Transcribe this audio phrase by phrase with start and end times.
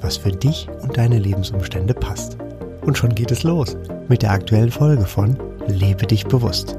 [0.00, 2.36] was für dich und deine Lebensumstände passt.
[2.82, 3.76] Und schon geht es los
[4.08, 6.78] mit der aktuellen Folge von Lebe dich bewusst.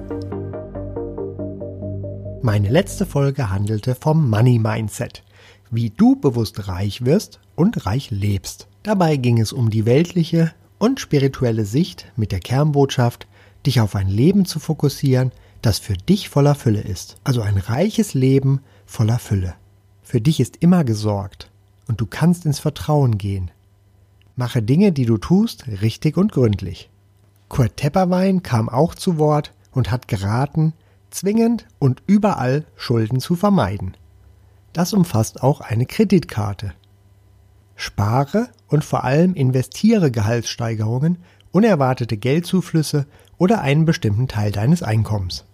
[2.41, 5.24] Meine letzte Folge handelte vom Money Mindset,
[5.70, 8.68] wie du bewusst reich wirst und reich lebst.
[8.84, 13.27] Dabei ging es um die weltliche und spirituelle Sicht mit der Kernbotschaft,
[13.66, 17.18] dich auf ein Leben zu fokussieren, das für dich voller Fülle ist.
[17.26, 19.55] Also ein reiches Leben voller Fülle.
[20.02, 21.49] Für dich ist immer gesorgt
[21.88, 23.52] und du kannst ins Vertrauen gehen.
[24.36, 26.90] Mache Dinge, die du tust, richtig und gründlich.
[27.49, 30.74] Kurt Tepperwein kam auch zu Wort und hat geraten,
[31.10, 33.96] zwingend und überall Schulden zu vermeiden.
[34.74, 36.74] Das umfasst auch eine Kreditkarte.
[37.76, 41.20] Spare und vor allem investiere Gehaltssteigerungen,
[41.52, 43.05] unerwartete Geldzuflüsse
[43.38, 45.46] oder einen bestimmten Teil deines Einkommens.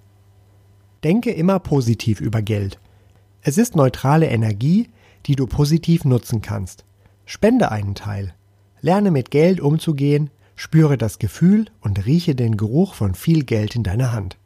[1.04, 2.80] Denke immer positiv über Geld.
[3.42, 4.90] Es ist neutrale Energie,
[5.26, 6.86] die du positiv nutzen kannst.
[7.26, 8.34] Spende einen Teil.
[8.82, 13.84] Lerne mit Geld umzugehen, spüre das Gefühl und rieche den Geruch von viel Geld in
[13.84, 14.38] deiner Hand.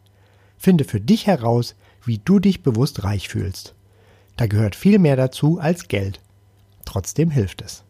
[0.57, 3.75] Finde für dich heraus, wie du dich bewusst reich fühlst.
[4.37, 6.21] Da gehört viel mehr dazu als Geld.
[6.85, 7.83] Trotzdem hilft es.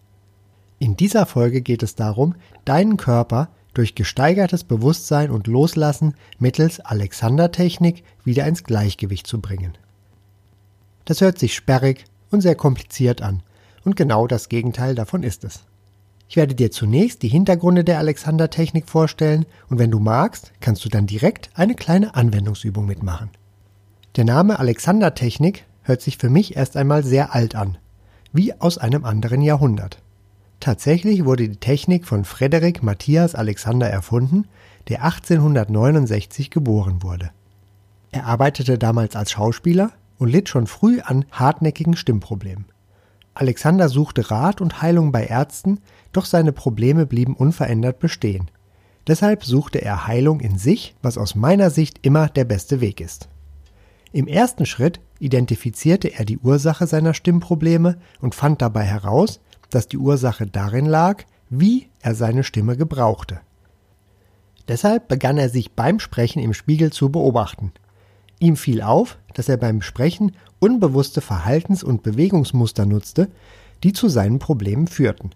[0.80, 8.04] In dieser Folge geht es darum, deinen Körper durch gesteigertes Bewusstsein und Loslassen mittels Alexander-Technik
[8.24, 9.78] wieder ins Gleichgewicht zu bringen.
[11.06, 13.42] Das hört sich sperrig und sehr kompliziert an,
[13.84, 15.62] und genau das Gegenteil davon ist es.
[16.30, 20.90] Ich werde dir zunächst die Hintergründe der Alexander-Technik vorstellen und wenn du magst, kannst du
[20.90, 23.30] dann direkt eine kleine Anwendungsübung mitmachen.
[24.18, 27.78] Der Name Alexander-Technik hört sich für mich erst einmal sehr alt an,
[28.34, 30.00] wie aus einem anderen Jahrhundert.
[30.60, 34.48] Tatsächlich wurde die Technik von Frederik Matthias Alexander erfunden,
[34.90, 37.32] der 1869 geboren wurde.
[38.12, 42.66] Er arbeitete damals als Schauspieler und litt schon früh an hartnäckigen Stimmproblemen.
[43.34, 45.80] Alexander suchte Rat und Heilung bei Ärzten,
[46.12, 48.50] doch seine Probleme blieben unverändert bestehen.
[49.06, 53.30] Deshalb suchte er Heilung in sich, was aus meiner Sicht immer der beste Weg ist.
[54.12, 59.40] Im ersten Schritt identifizierte er die Ursache seiner Stimmprobleme und fand dabei heraus,
[59.70, 63.42] dass die Ursache darin lag, wie er seine Stimme gebrauchte.
[64.68, 67.72] Deshalb begann er sich beim Sprechen im Spiegel zu beobachten.
[68.40, 73.30] Ihm fiel auf, dass er beim Sprechen unbewusste Verhaltens- und Bewegungsmuster nutzte,
[73.84, 75.32] die zu seinen Problemen führten.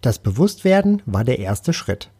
[0.00, 2.10] Das Bewusstwerden war der erste Schritt.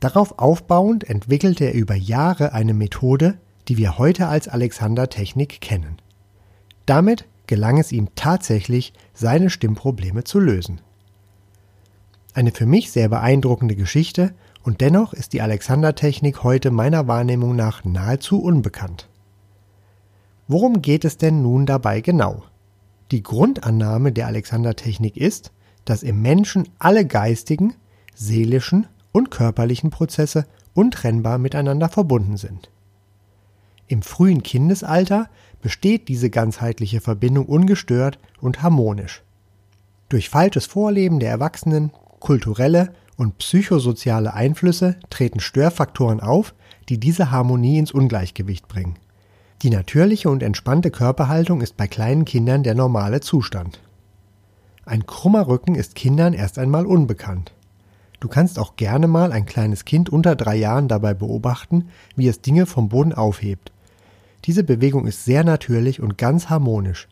[0.00, 3.38] Darauf aufbauend entwickelte er über Jahre eine Methode,
[3.68, 5.96] die wir heute als Alexander-Technik kennen.
[6.86, 10.80] Damit gelang es ihm tatsächlich, seine Stimmprobleme zu lösen.
[12.34, 14.34] Eine für mich sehr beeindruckende Geschichte
[14.66, 19.08] und dennoch ist die Alexander-Technik heute meiner Wahrnehmung nach nahezu unbekannt.
[20.48, 22.42] Worum geht es denn nun dabei genau?
[23.12, 25.52] Die Grundannahme der Alexander-Technik ist,
[25.84, 27.74] dass im Menschen alle geistigen,
[28.12, 32.68] seelischen und körperlichen Prozesse untrennbar miteinander verbunden sind.
[33.86, 35.30] Im frühen Kindesalter
[35.62, 39.22] besteht diese ganzheitliche Verbindung ungestört und harmonisch.
[40.08, 46.54] Durch falsches Vorleben der Erwachsenen, kulturelle und psychosoziale Einflüsse treten Störfaktoren auf,
[46.88, 48.98] die diese Harmonie ins Ungleichgewicht bringen.
[49.62, 53.80] Die natürliche und entspannte Körperhaltung ist bei kleinen Kindern der normale Zustand.
[54.84, 57.52] Ein krummer Rücken ist Kindern erst einmal unbekannt.
[58.20, 62.40] Du kannst auch gerne mal ein kleines Kind unter drei Jahren dabei beobachten, wie es
[62.40, 63.72] Dinge vom Boden aufhebt.
[64.44, 67.08] Diese Bewegung ist sehr natürlich und ganz harmonisch.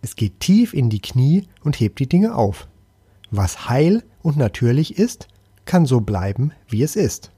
[0.00, 2.68] Es geht tief in die Knie und hebt die Dinge auf.
[3.30, 5.28] Was heil und natürlich ist,
[5.68, 7.30] kann so bleiben, wie es ist.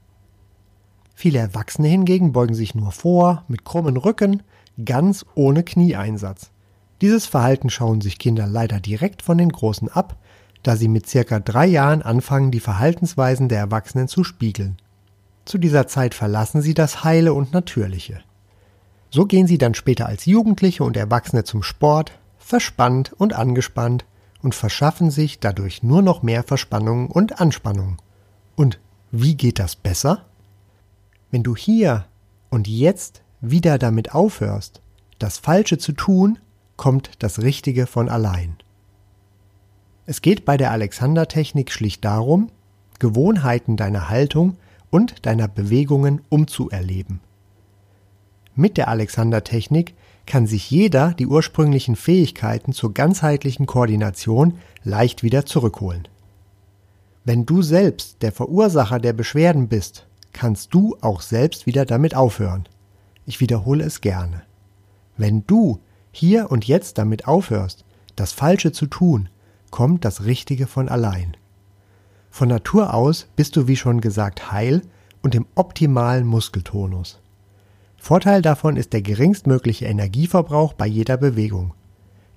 [1.13, 4.41] Viele Erwachsene hingegen beugen sich nur vor, mit krummen Rücken,
[4.83, 6.49] ganz ohne Knieeinsatz.
[7.01, 10.17] Dieses Verhalten schauen sich Kinder leider direkt von den Großen ab,
[10.63, 14.77] da sie mit circa drei Jahren anfangen, die Verhaltensweisen der Erwachsenen zu spiegeln.
[15.45, 18.21] Zu dieser Zeit verlassen sie das Heile und Natürliche.
[19.09, 24.05] So gehen sie dann später als Jugendliche und Erwachsene zum Sport, verspannt und angespannt
[24.41, 27.97] und verschaffen sich dadurch nur noch mehr Verspannungen und Anspannungen.
[28.61, 28.79] Und
[29.09, 30.23] wie geht das besser?
[31.31, 32.05] Wenn du hier
[32.51, 34.83] und jetzt wieder damit aufhörst,
[35.17, 36.37] das Falsche zu tun,
[36.77, 38.57] kommt das Richtige von allein.
[40.05, 42.51] Es geht bei der Alexander-Technik schlicht darum,
[42.99, 44.57] Gewohnheiten deiner Haltung
[44.91, 47.19] und deiner Bewegungen umzuerleben.
[48.53, 49.95] Mit der Alexander-Technik
[50.27, 56.07] kann sich jeder die ursprünglichen Fähigkeiten zur ganzheitlichen Koordination leicht wieder zurückholen.
[57.23, 62.67] Wenn du selbst der Verursacher der Beschwerden bist, kannst du auch selbst wieder damit aufhören.
[63.27, 64.41] Ich wiederhole es gerne.
[65.17, 65.79] Wenn du
[66.11, 67.85] hier und jetzt damit aufhörst,
[68.15, 69.29] das Falsche zu tun,
[69.69, 71.37] kommt das Richtige von allein.
[72.31, 74.81] Von Natur aus bist du, wie schon gesagt, heil
[75.21, 77.19] und im optimalen Muskeltonus.
[77.97, 81.75] Vorteil davon ist der geringstmögliche Energieverbrauch bei jeder Bewegung.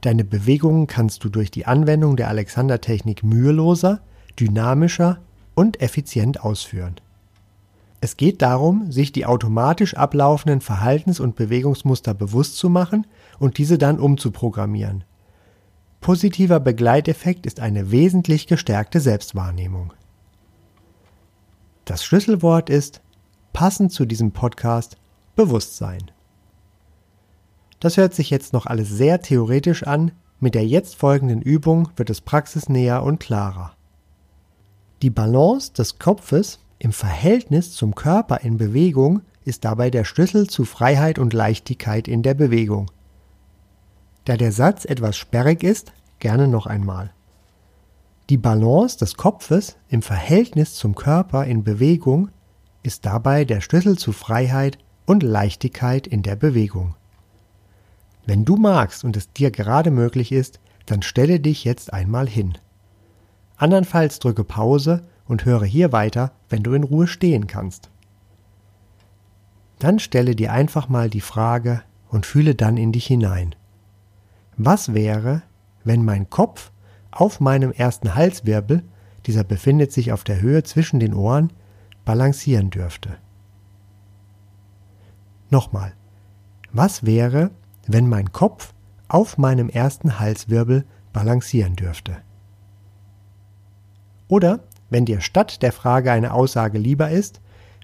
[0.03, 4.03] Deine Bewegungen kannst du durch die Anwendung der Alexander-Technik müheloser,
[4.39, 5.19] dynamischer
[5.55, 6.97] und effizient ausführen.
[8.01, 13.07] Es geht darum, sich die automatisch ablaufenden Verhaltens- und Bewegungsmuster bewusst zu machen
[13.39, 15.05] und diese dann umzuprogrammieren.
[16.01, 19.95] Positiver Begleiteffekt ist eine wesentlich gestärkte Selbstwahrnehmung.
[21.87, 23.01] Das Schlüsselwort ist,
[23.55, 24.99] passend zu diesem Podcast,
[25.35, 26.11] Bewusstsein.
[27.81, 32.11] Das hört sich jetzt noch alles sehr theoretisch an, mit der jetzt folgenden Übung wird
[32.11, 33.75] es praxisnäher und klarer.
[35.05, 40.65] Die Balance des Kopfes im Verhältnis zum Körper in Bewegung ist dabei der Schlüssel zu
[40.65, 42.91] Freiheit und Leichtigkeit in der Bewegung.
[44.25, 47.13] Da der Satz etwas sperrig ist, gerne noch einmal.
[48.31, 52.31] Die Balance des Kopfes im Verhältnis zum Körper in Bewegung
[52.83, 56.95] ist dabei der Schlüssel zu Freiheit und Leichtigkeit in der Bewegung.
[58.25, 62.57] Wenn du magst und es dir gerade möglich ist, dann stelle dich jetzt einmal hin.
[63.57, 67.91] Andernfalls drücke Pause und höre hier weiter, wenn du in Ruhe stehen kannst.
[69.79, 73.55] Dann stelle dir einfach mal die Frage und fühle dann in dich hinein.
[74.57, 75.43] Was wäre,
[75.83, 76.71] wenn mein Kopf
[77.11, 78.83] auf meinem ersten Halswirbel,
[79.27, 81.53] dieser befindet sich auf der Höhe zwischen den Ohren,
[82.05, 83.17] balancieren dürfte?
[85.51, 85.93] Nochmal.
[86.73, 87.51] Was wäre,
[87.87, 88.75] wenn mein Kopf
[89.09, 92.17] auf meinem ersten Halswirbel balancieren dürfte?
[94.29, 94.61] Oder
[94.91, 97.41] wenn dir statt der Frage eine Aussage lieber ist,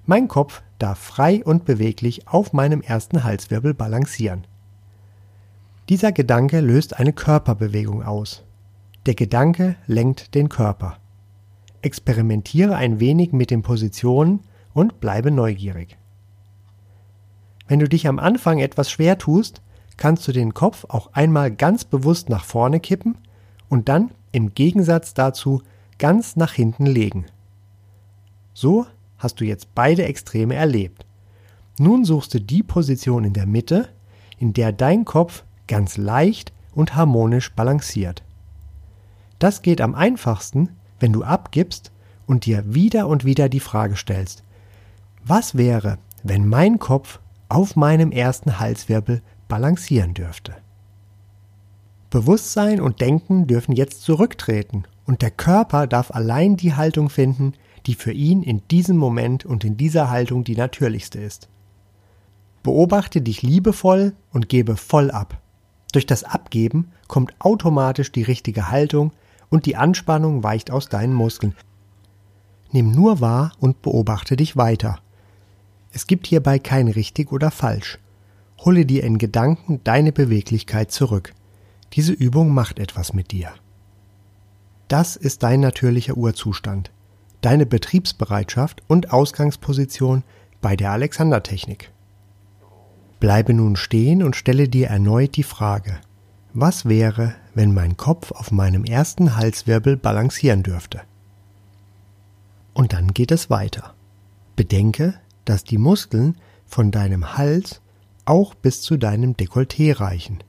[0.07, 4.47] mein Kopf darf frei und beweglich auf meinem ersten Halswirbel balancieren.
[5.89, 8.45] Dieser Gedanke löst eine Körperbewegung aus.
[9.07, 10.99] Der Gedanke lenkt den Körper.
[11.83, 14.41] Experimentiere ein wenig mit den Positionen
[14.73, 15.99] und bleibe neugierig.
[17.67, 19.63] Wenn du dich am Anfang etwas schwer tust,
[19.97, 23.17] kannst du den Kopf auch einmal ganz bewusst nach vorne kippen
[23.69, 25.63] und dann im Gegensatz dazu
[26.01, 27.27] ganz nach hinten legen.
[28.53, 28.87] So
[29.19, 31.07] hast du jetzt beide Extreme erlebt.
[31.79, 33.89] Nun suchst du die Position in der Mitte,
[34.39, 38.25] in der dein Kopf ganz leicht und harmonisch balanciert.
[39.39, 41.93] Das geht am einfachsten, wenn du abgibst
[42.27, 44.43] und dir wieder und wieder die Frage stellst,
[45.23, 50.57] was wäre, wenn mein Kopf auf meinem ersten Halswirbel balancieren dürfte?
[52.09, 57.55] Bewusstsein und Denken dürfen jetzt zurücktreten und der Körper darf allein die Haltung finden,
[57.87, 61.49] die für ihn in diesem Moment und in dieser Haltung die natürlichste ist.
[62.63, 65.43] Beobachte dich liebevoll und gebe voll ab.
[65.91, 69.11] Durch das Abgeben kommt automatisch die richtige Haltung
[69.49, 71.57] und die Anspannung weicht aus deinen Muskeln.
[72.71, 75.01] Nimm nur wahr und beobachte dich weiter.
[75.91, 77.99] Es gibt hierbei kein richtig oder falsch.
[78.61, 81.35] Hole dir in Gedanken deine Beweglichkeit zurück.
[81.95, 83.53] Diese Übung macht etwas mit dir.
[84.91, 86.91] Das ist dein natürlicher Urzustand,
[87.43, 90.25] deine Betriebsbereitschaft und Ausgangsposition
[90.61, 91.93] bei der Alexander-Technik.
[93.21, 96.01] Bleibe nun stehen und stelle dir erneut die Frage,
[96.55, 101.03] was wäre, wenn mein Kopf auf meinem ersten Halswirbel balancieren dürfte?
[102.75, 103.95] Und dann geht es weiter.
[104.57, 107.81] Bedenke, dass die Muskeln von deinem Hals
[108.25, 110.43] auch bis zu deinem Dekolleté reichen.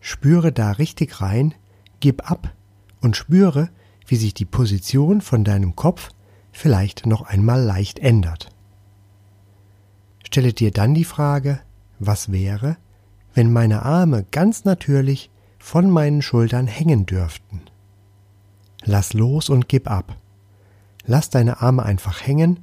[0.00, 1.54] Spüre da richtig rein,
[2.00, 2.54] gib ab
[3.02, 3.68] und spüre,
[4.06, 6.10] wie sich die Position von deinem Kopf
[6.52, 8.48] vielleicht noch einmal leicht ändert.
[10.24, 11.60] Stelle dir dann die Frage,
[11.98, 12.76] was wäre,
[13.34, 17.62] wenn meine Arme ganz natürlich von meinen Schultern hängen dürften.
[18.84, 20.16] Lass los und gib ab.
[21.04, 22.60] Lass deine Arme einfach hängen,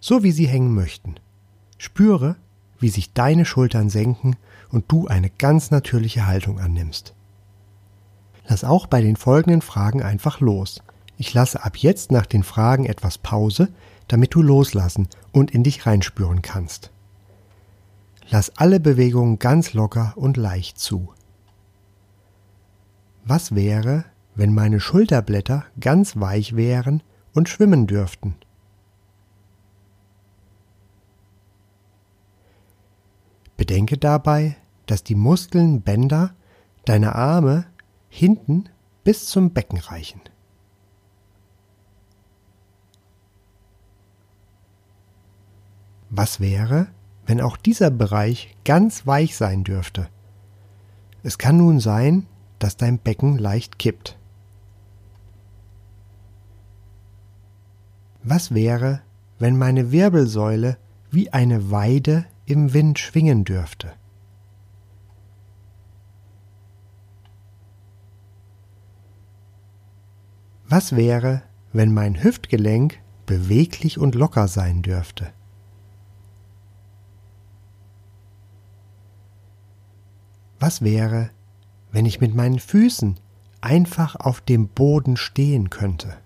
[0.00, 1.16] so wie sie hängen möchten.
[1.78, 2.36] Spüre,
[2.78, 4.36] wie sich deine Schultern senken
[4.70, 7.14] und du eine ganz natürliche Haltung annimmst.
[8.48, 10.82] Lass auch bei den folgenden Fragen einfach los.
[11.18, 13.68] Ich lasse ab jetzt nach den Fragen etwas Pause,
[14.08, 16.90] damit du loslassen und in dich reinspüren kannst.
[18.30, 21.12] Lass alle Bewegungen ganz locker und leicht zu.
[23.24, 27.02] Was wäre, wenn meine Schulterblätter ganz weich wären
[27.34, 28.36] und schwimmen dürften?
[33.58, 36.34] Bedenke dabei, dass die Muskeln, Bänder
[36.86, 37.66] deiner Arme
[38.08, 38.68] hinten
[39.04, 40.20] bis zum Becken reichen.
[46.10, 46.88] Was wäre,
[47.26, 50.08] wenn auch dieser Bereich ganz weich sein dürfte?
[51.22, 52.26] Es kann nun sein,
[52.58, 54.18] dass dein Becken leicht kippt.
[58.22, 59.02] Was wäre,
[59.38, 60.78] wenn meine Wirbelsäule
[61.10, 63.92] wie eine Weide im Wind schwingen dürfte?
[70.70, 75.32] Was wäre, wenn mein Hüftgelenk beweglich und locker sein dürfte?
[80.60, 81.30] Was wäre,
[81.90, 83.18] wenn ich mit meinen Füßen
[83.62, 86.18] einfach auf dem Boden stehen könnte?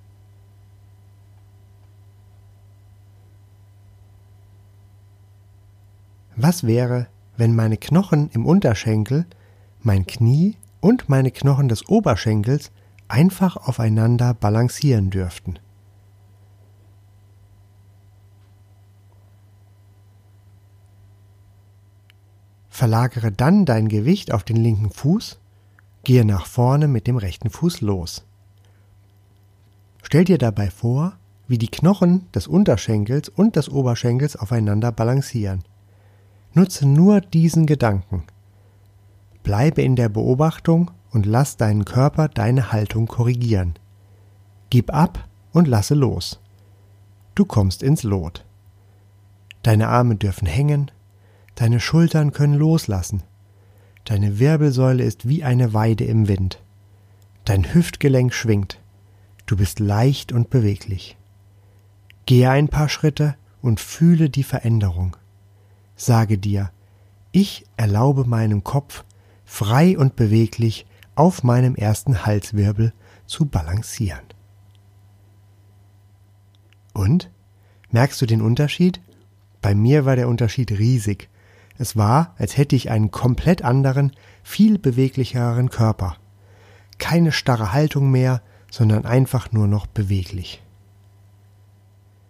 [6.34, 7.06] Was wäre,
[7.37, 9.25] wenn meine Knochen im Unterschenkel,
[9.82, 12.72] mein Knie und meine Knochen des Oberschenkels
[13.12, 15.59] einfach aufeinander balancieren dürften?
[22.71, 25.38] Verlagere dann dein Gewicht auf den linken Fuß,
[26.04, 28.25] gehe nach vorne mit dem rechten Fuß los.
[30.02, 31.12] Stell dir dabei vor,
[31.47, 35.64] wie die Knochen des Unterschenkels und des Oberschenkels aufeinander balancieren.
[36.54, 38.25] Nutze nur diesen Gedanken.
[39.42, 43.75] Bleibe in der Beobachtung und lass deinen Körper deine Haltung korrigieren.
[44.71, 46.40] Gib ab und lasse los.
[47.35, 48.45] Du kommst ins Lot.
[49.62, 50.90] Deine Arme dürfen hängen,
[51.54, 53.23] Deine Schultern können loslassen.
[54.04, 56.62] Deine Wirbelsäule ist wie eine Weide im Wind.
[57.45, 58.81] Dein Hüftgelenk schwingt.
[59.47, 61.16] Du bist leicht und beweglich.
[62.26, 65.16] Gehe ein paar Schritte und fühle die Veränderung.
[65.95, 66.71] Sage dir,
[67.33, 69.04] ich erlaube meinem Kopf
[69.45, 72.92] frei und beweglich auf meinem ersten Halswirbel
[73.26, 74.25] zu balancieren.
[76.92, 77.31] Und?
[77.90, 79.00] Merkst du den Unterschied?
[79.61, 81.28] Bei mir war der Unterschied riesig.
[81.78, 86.16] Es war, als hätte ich einen komplett anderen, viel beweglicheren Körper.
[86.99, 90.62] Keine starre Haltung mehr, sondern einfach nur noch beweglich.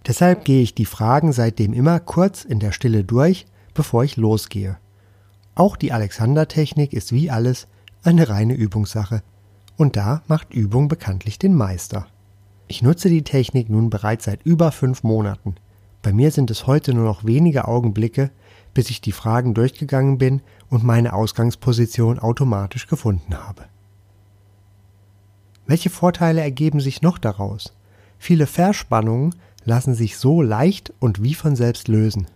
[0.07, 4.79] Deshalb gehe ich die Fragen seitdem immer kurz in der Stille durch, bevor ich losgehe.
[5.55, 7.69] Auch die Alexander-Technik ist wie alles
[8.02, 9.23] eine reine Übungssache.
[9.76, 12.06] Und da macht Übung bekanntlich den Meister.
[12.68, 15.56] Ich nutze die Technik nun bereits seit über fünf Monaten.
[16.02, 18.30] Bei mir sind es heute nur noch wenige Augenblicke,
[18.75, 23.64] bis ich die Fragen durchgegangen bin und meine Ausgangsposition automatisch gefunden habe.
[25.66, 27.75] Welche Vorteile ergeben sich noch daraus?
[28.18, 32.26] Viele Verspannungen lassen sich so leicht und wie von selbst lösen.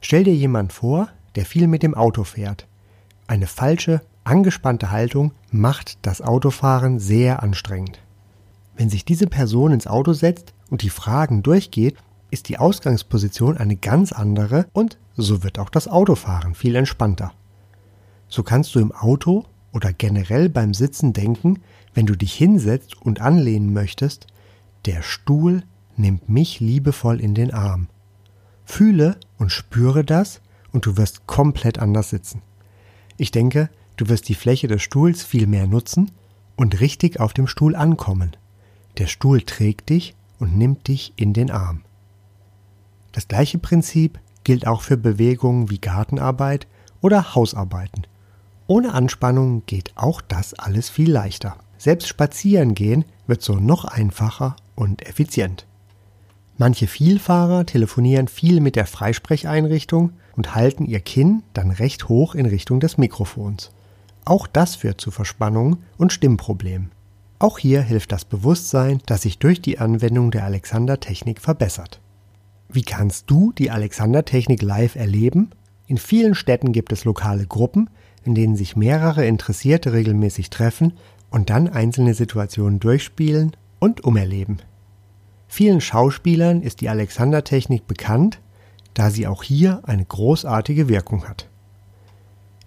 [0.00, 2.66] Stell dir jemand vor, der viel mit dem Auto fährt.
[3.26, 8.00] Eine falsche, angespannte Haltung macht das Autofahren sehr anstrengend.
[8.76, 11.96] Wenn sich diese Person ins Auto setzt und die Fragen durchgeht,
[12.30, 17.32] ist die Ausgangsposition eine ganz andere und so wird auch das Autofahren viel entspannter.
[18.28, 21.60] So kannst du im Auto oder generell beim Sitzen denken,
[21.94, 24.26] wenn du dich hinsetzt und anlehnen möchtest,
[24.86, 25.62] der Stuhl
[25.96, 27.88] nimmt mich liebevoll in den Arm.
[28.64, 30.40] Fühle und spüre das
[30.72, 32.42] und du wirst komplett anders sitzen.
[33.16, 36.10] Ich denke, du wirst die Fläche des Stuhls viel mehr nutzen
[36.56, 38.36] und richtig auf dem Stuhl ankommen.
[38.98, 41.82] Der Stuhl trägt dich und nimmt dich in den Arm.
[43.12, 46.66] Das gleiche Prinzip gilt auch für Bewegungen wie Gartenarbeit
[47.00, 48.06] oder Hausarbeiten.
[48.66, 51.56] Ohne Anspannung geht auch das alles viel leichter.
[51.78, 55.66] Selbst spazieren gehen wird so noch einfacher und effizient.
[56.56, 62.46] Manche Vielfahrer telefonieren viel mit der Freisprecheinrichtung und halten ihr Kinn dann recht hoch in
[62.46, 63.72] Richtung des Mikrofons.
[64.24, 66.90] Auch das führt zu Verspannungen und Stimmproblemen.
[67.38, 72.00] Auch hier hilft das Bewusstsein, das sich durch die Anwendung der Alexander-Technik verbessert.
[72.68, 75.50] Wie kannst du die Alexander-Technik live erleben?
[75.86, 77.90] In vielen Städten gibt es lokale Gruppen,
[78.24, 80.94] in denen sich mehrere Interessierte regelmäßig treffen
[81.30, 84.62] und dann einzelne Situationen durchspielen und umerleben.
[85.46, 88.40] Vielen Schauspielern ist die Alexander-Technik bekannt,
[88.94, 91.48] da sie auch hier eine großartige Wirkung hat.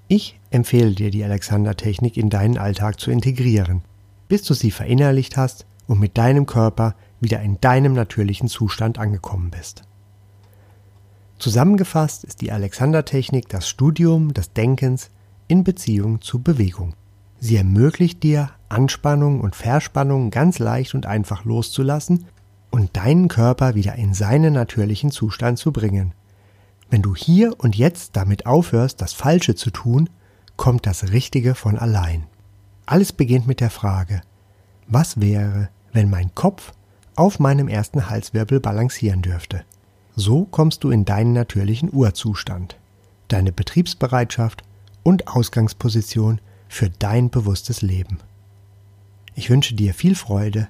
[0.07, 3.81] Ich empfehle dir die Alexander-Technik in deinen Alltag zu integrieren,
[4.27, 9.51] bis du sie verinnerlicht hast und mit deinem Körper wieder in deinem natürlichen Zustand angekommen
[9.51, 9.83] bist.
[11.39, 15.11] Zusammengefasst ist die Alexander-Technik das Studium des Denkens
[15.47, 16.93] in Beziehung zu Bewegung.
[17.39, 22.25] Sie ermöglicht dir, Anspannung und Verspannung ganz leicht und einfach loszulassen
[22.71, 26.13] und deinen Körper wieder in seinen natürlichen Zustand zu bringen.
[26.89, 30.09] Wenn du hier und jetzt damit aufhörst, das Falsche zu tun,
[30.57, 32.25] kommt das Richtige von allein.
[32.85, 34.21] Alles beginnt mit der Frage,
[34.87, 36.73] was wäre, wenn mein Kopf
[37.15, 39.63] auf meinem ersten Halswirbel balancieren dürfte?
[40.15, 42.77] So kommst du in deinen natürlichen Urzustand,
[43.27, 44.63] deine Betriebsbereitschaft
[45.03, 48.17] und Ausgangsposition für dein bewusstes Leben.
[49.35, 50.67] Ich wünsche dir viel Freude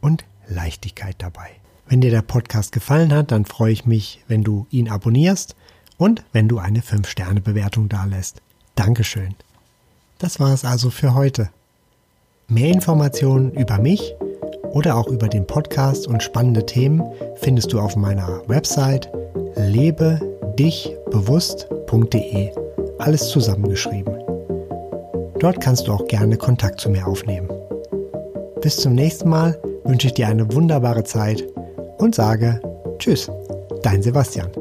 [0.00, 1.50] und Leichtigkeit dabei.
[1.86, 5.56] Wenn dir der Podcast gefallen hat, dann freue ich mich, wenn du ihn abonnierst
[5.96, 8.42] und wenn du eine 5-Sterne-Bewertung dalässt.
[8.78, 9.34] Dankeschön.
[10.20, 11.50] Das war es also für heute.
[12.46, 14.14] Mehr Informationen über mich
[14.70, 17.02] oder auch über den Podcast und spannende Themen
[17.34, 19.10] findest du auf meiner Website
[19.56, 22.52] lebedichbewusst.de.
[23.00, 24.16] Alles zusammengeschrieben.
[25.40, 27.48] Dort kannst du auch gerne Kontakt zu mir aufnehmen.
[28.60, 31.42] Bis zum nächsten Mal wünsche ich dir eine wunderbare Zeit
[31.96, 32.60] und sage
[33.00, 33.28] Tschüss,
[33.82, 34.52] dein Sebastian.